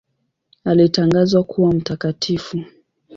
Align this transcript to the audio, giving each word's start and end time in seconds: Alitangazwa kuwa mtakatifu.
Alitangazwa 0.63 1.43
kuwa 1.43 1.69
mtakatifu. 1.73 2.65